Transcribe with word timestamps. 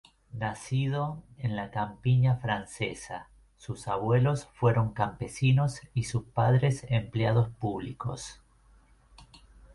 Nacido 0.33 1.21
en 1.37 1.55
la 1.55 1.69
campiña 1.69 2.35
francesa, 2.37 3.29
sus 3.55 3.87
abuelos 3.87 4.47
fueron 4.55 4.93
campesinos 4.93 5.79
y 5.93 6.05
sus 6.05 6.23
padres 6.23 6.87
empleados 6.89 7.49
públicos. 7.49 8.41